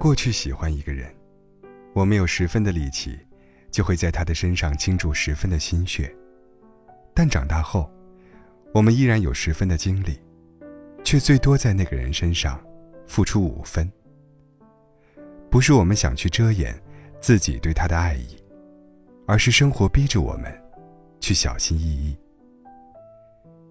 [0.00, 1.14] 过去喜欢一个人，
[1.92, 3.18] 我们有十分的力气，
[3.70, 6.10] 就会在他的身上倾注十分的心血。
[7.12, 7.92] 但长大后，
[8.72, 10.18] 我们依然有十分的精力，
[11.04, 12.58] 却最多在那个人身上
[13.06, 13.92] 付出五分。
[15.50, 16.74] 不是我们想去遮掩
[17.20, 18.42] 自己对他的爱意，
[19.26, 20.50] 而是生活逼着我们
[21.20, 22.16] 去小心翼翼。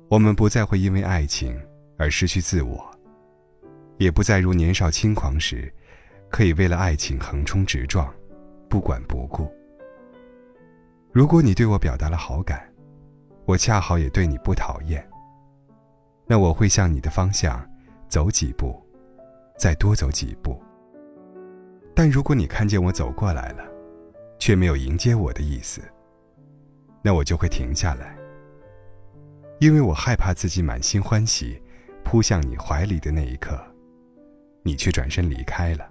[0.07, 1.59] 我们不再会因为爱情
[1.97, 2.87] 而失去自我，
[3.97, 5.73] 也不再如年少轻狂时。
[6.29, 8.13] 可以为了爱情横冲直撞，
[8.69, 9.51] 不管不顾。
[11.11, 12.71] 如果你对我表达了好感，
[13.45, 15.05] 我恰好也对你不讨厌，
[16.27, 17.67] 那我会向你的方向
[18.07, 18.79] 走几步，
[19.57, 20.61] 再多走几步。
[21.95, 23.65] 但如果你看见我走过来了，
[24.37, 25.81] 却没有迎接我的意思，
[27.01, 28.15] 那我就会停下来，
[29.59, 31.61] 因为我害怕自己满心欢喜
[32.03, 33.59] 扑向你怀里的那一刻，
[34.61, 35.89] 你却转身离开了。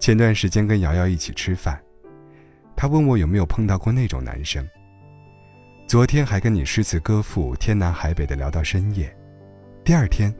[0.00, 1.78] 前段时间跟瑶瑶一起吃饭，
[2.74, 4.66] 她问我有没有碰到过那种男生。
[5.86, 9.14] 昨天还跟你诗词歌赋、天南海北的聊到深夜，
[9.84, 10.34] 第二天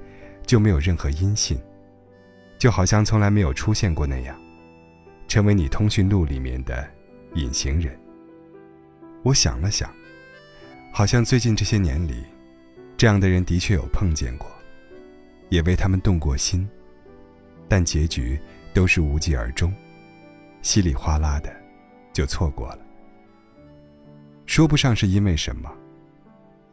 [0.47, 1.61] 就没有任何音信，
[2.59, 4.35] 就好像从来没有出现过那样，
[5.29, 6.89] 成为你通讯录里面的
[7.35, 7.95] 隐形人。
[9.23, 9.93] 我想了想，
[10.91, 12.25] 好像最近这些年里，
[12.97, 14.51] 这样的人的确有碰见过，
[15.51, 16.67] 也为他们动过心，
[17.69, 18.41] 但结局。
[18.73, 19.73] 都是无疾而终，
[20.63, 21.55] 稀里哗啦的，
[22.13, 22.79] 就错过了。
[24.47, 25.71] 说不上是因为什么，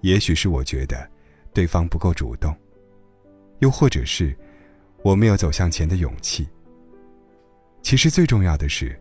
[0.01, 1.09] 也许是我觉得
[1.53, 2.55] 对方不够主动，
[3.59, 4.35] 又或者是
[5.03, 6.47] 我没有走向前的勇气。
[7.81, 8.99] 其实最重要的是，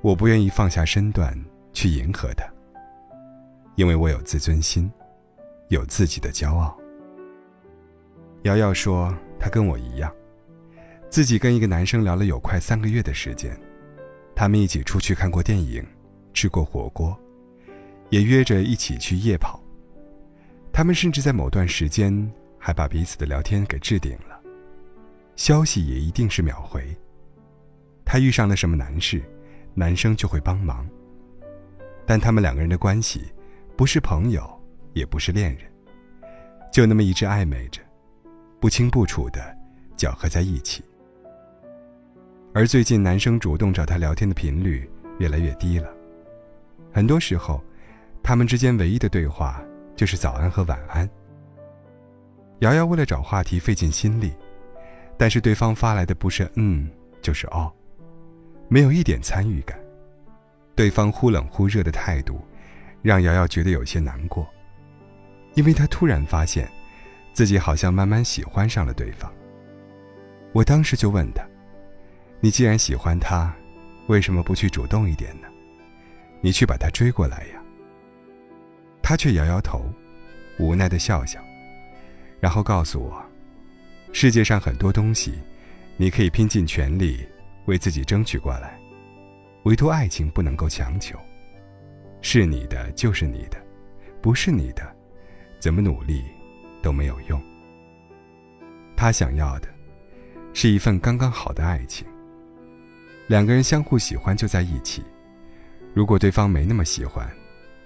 [0.00, 1.36] 我不愿意放下身段
[1.72, 2.44] 去迎合他，
[3.76, 4.90] 因为我有自尊心，
[5.68, 6.76] 有自己的骄傲。
[8.42, 10.12] 瑶瑶说，她跟我一样。
[11.10, 13.58] 自己跟一个男生聊了有快三个月的时间，
[14.32, 15.84] 他们一起出去看过电影，
[16.32, 17.18] 吃过火锅，
[18.10, 19.60] 也约着一起去夜跑。
[20.72, 24.40] 他们甚至在某段时间还把彼此的聊天给置顶了，
[25.34, 26.96] 消息也一定是秒回。
[28.04, 29.20] 他遇上了什么难事，
[29.74, 30.88] 男生就会帮忙。
[32.06, 33.22] 但他们两个人的关系，
[33.76, 34.48] 不是朋友，
[34.92, 35.68] 也不是恋人，
[36.72, 37.82] 就那么一直暧昧着，
[38.60, 39.56] 不清不楚的
[39.96, 40.84] 搅合在一起。
[42.52, 44.88] 而最近，男生主动找她聊天的频率
[45.20, 45.88] 越来越低了。
[46.92, 47.62] 很多时候，
[48.24, 49.62] 他们之间唯一的对话
[49.94, 51.08] 就是早安和晚安。
[52.58, 54.32] 瑶瑶为了找话题费尽心力，
[55.16, 56.90] 但是对方发来的不是嗯
[57.22, 57.72] 就是哦，
[58.68, 59.78] 没有一点参与感。
[60.74, 62.40] 对方忽冷忽热的态度，
[63.00, 64.44] 让瑶瑶觉得有些难过，
[65.54, 66.68] 因为她突然发现，
[67.32, 69.32] 自己好像慢慢喜欢上了对方。
[70.52, 71.48] 我当时就问她。
[72.40, 73.54] 你既然喜欢他，
[74.06, 75.48] 为什么不去主动一点呢？
[76.40, 77.62] 你去把他追过来呀。
[79.02, 79.84] 他却摇摇头，
[80.58, 81.38] 无奈的笑笑，
[82.40, 83.22] 然后告诉我：
[84.12, 85.34] 世界上很多东西，
[85.98, 87.26] 你可以拼尽全力
[87.66, 88.80] 为自己争取过来，
[89.64, 91.18] 唯独爱情不能够强求。
[92.22, 93.62] 是你的就是你的，
[94.22, 94.96] 不是你的，
[95.58, 96.24] 怎么努力
[96.80, 97.40] 都没有用。
[98.96, 99.68] 他想要的，
[100.54, 102.06] 是一份刚刚好的爱情。
[103.30, 105.04] 两个人相互喜欢就在一起，
[105.94, 107.30] 如果对方没那么喜欢，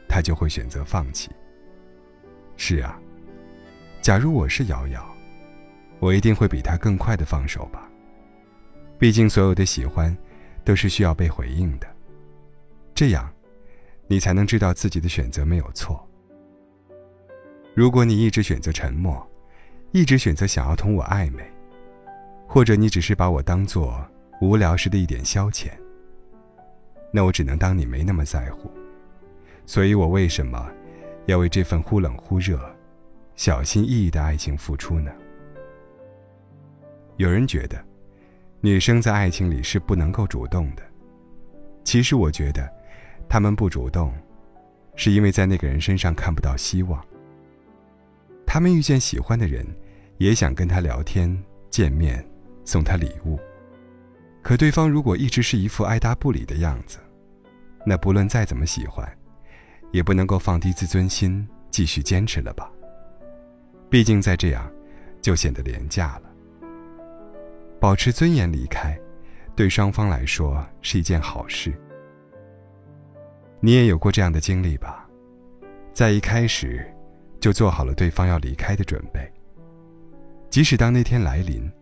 [0.09, 1.31] 他就会选择放弃。
[2.57, 2.99] 是啊，
[4.01, 5.07] 假如我是瑶瑶，
[5.99, 7.87] 我一定会比他更快的放手吧。
[8.99, 10.17] 毕竟所有的喜欢，
[10.65, 11.87] 都是需要被回应的，
[12.95, 13.31] 这样，
[14.07, 16.09] 你才能知道自己的选择没有错。
[17.75, 19.31] 如果你一直选择沉默，
[19.93, 21.45] 一直选择想要同我暧昧，
[22.49, 24.03] 或者你只是把我当做……
[24.41, 25.71] 无聊时的一点消遣，
[27.11, 28.71] 那我只能当你没那么在乎。
[29.67, 30.71] 所以我为什么
[31.27, 32.61] 要为这份忽冷忽热、
[33.37, 35.11] 小心翼翼的爱情付出呢？
[37.17, 37.83] 有人觉得，
[38.61, 40.83] 女生在爱情里是不能够主动的。
[41.85, 42.69] 其实我觉得，
[43.29, 44.13] 她们不主动，
[44.97, 47.03] 是因为在那个人身上看不到希望。
[48.45, 49.67] 她们遇见喜欢的人，
[50.19, 52.25] 也想跟他聊天、见面、
[52.65, 53.39] 送他礼物。
[54.45, 56.99] 可对方如果一直是一副爱答不理的样子，
[57.87, 59.11] 那不论再怎么喜欢，
[59.91, 62.71] 也不能够放低自尊心继续坚持了吧？
[63.89, 64.71] 毕竟再这样，
[65.23, 66.31] 就显得廉价了。
[67.81, 68.99] 保持尊严离开，
[69.57, 71.73] 对双方来说是一件好事。
[73.61, 75.09] 你也有过这样的经历吧？
[75.95, 76.87] 在一开始，
[77.41, 79.27] 就做好了对方要离开的准备。
[80.51, 81.73] 即使当那天来临，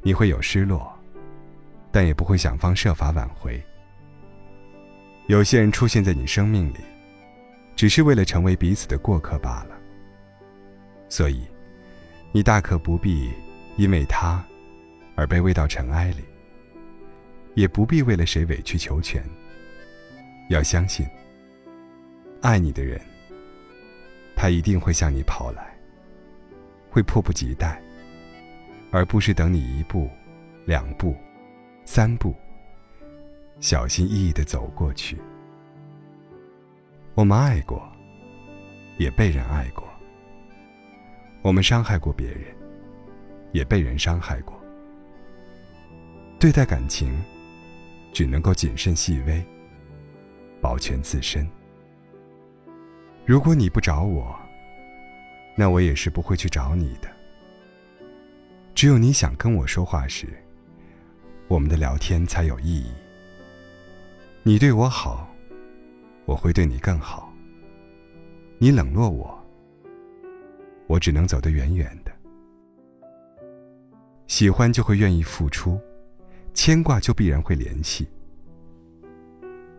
[0.00, 0.97] 你会有失落。
[1.98, 3.60] 但也不会想方设法挽回。
[5.26, 6.76] 有些人出现在你生命里，
[7.74, 9.76] 只是为了成为彼此的过客罢了。
[11.08, 11.44] 所以，
[12.30, 13.32] 你大可不必
[13.76, 14.40] 因为他
[15.16, 16.22] 而被喂到尘埃里，
[17.54, 19.20] 也不必为了谁委曲求全。
[20.50, 21.04] 要相信，
[22.42, 23.00] 爱你的人，
[24.36, 25.76] 他一定会向你跑来，
[26.92, 27.82] 会迫不及待，
[28.92, 30.08] 而不是等你一步、
[30.64, 31.16] 两步、
[31.90, 32.36] 三步，
[33.60, 35.16] 小心翼翼的走过去。
[37.14, 37.90] 我们爱过，
[38.98, 39.82] 也被人爱过；
[41.40, 42.54] 我们伤害过别人，
[43.52, 44.54] 也被人伤害过。
[46.38, 47.18] 对待感情，
[48.12, 49.42] 只能够谨慎细微。
[50.60, 51.48] 保全自身。
[53.24, 54.38] 如果你不找我，
[55.56, 57.08] 那我也是不会去找你的。
[58.74, 60.26] 只有你想跟我说话时，
[61.48, 62.92] 我们的聊天才有意义。
[64.42, 65.26] 你对我好，
[66.26, 67.32] 我会对你更好。
[68.58, 69.42] 你冷落我，
[70.86, 72.12] 我只能走得远远的。
[74.26, 75.80] 喜欢就会愿意付出，
[76.52, 78.06] 牵挂就必然会联系。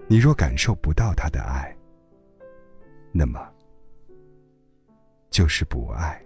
[0.07, 1.75] 你若感受不到他的爱，
[3.11, 3.47] 那么
[5.29, 6.19] 就是不爱。